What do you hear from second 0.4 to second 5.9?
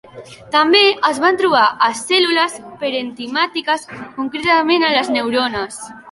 També es van trobar a cèl·lules parenquimàtiques, concretament a les neurones.